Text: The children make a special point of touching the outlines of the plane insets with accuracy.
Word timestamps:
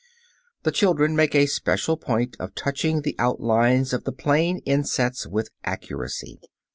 The 0.63 0.71
children 0.71 1.15
make 1.15 1.35
a 1.35 1.45
special 1.45 1.95
point 1.95 2.35
of 2.39 2.55
touching 2.55 3.03
the 3.03 3.15
outlines 3.19 3.93
of 3.93 4.03
the 4.03 4.11
plane 4.11 4.57
insets 4.65 5.27
with 5.27 5.51
accuracy. 5.63 6.39